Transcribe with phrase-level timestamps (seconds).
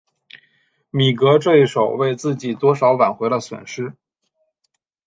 [0.89, 3.93] 米格这一手为自己多少挽回了损失。